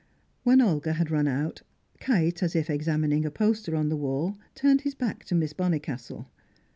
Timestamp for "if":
2.55-2.71